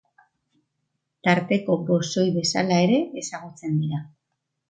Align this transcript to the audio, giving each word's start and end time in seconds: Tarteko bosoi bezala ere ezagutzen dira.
Tarteko 1.27 1.75
bosoi 1.89 2.25
bezala 2.39 2.79
ere 2.87 2.97
ezagutzen 3.25 3.77
dira. 3.85 4.01